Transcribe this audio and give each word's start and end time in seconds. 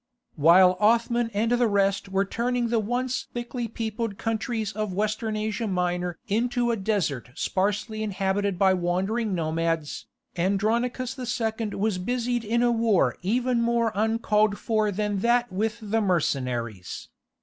While 0.35 0.77
Othman 0.79 1.29
and 1.31 1.51
the 1.51 1.67
rest 1.67 2.09
were 2.09 2.25
turning 2.25 2.69
the 2.69 2.79
once 2.79 3.27
thickly 3.35 3.67
peopled 3.67 4.17
countries 4.17 4.71
of 4.71 4.91
Western 4.95 5.35
Asia 5.35 5.67
Minor 5.67 6.17
into 6.27 6.71
a 6.71 6.75
desert 6.75 7.29
sparsely 7.35 8.01
inhabited 8.01 8.57
by 8.57 8.73
wandering 8.73 9.35
nomads, 9.35 10.07
Andronicus 10.35 11.19
II. 11.19 11.67
was 11.75 11.99
busied 11.99 12.43
in 12.43 12.63
a 12.63 12.71
war 12.71 13.15
even 13.21 13.61
more 13.61 13.91
uncalled 13.93 14.57
for 14.57 14.89
than 14.91 15.19
that 15.19 15.53
with 15.53 15.77
the 15.79 16.01
mercenaries. 16.01 17.09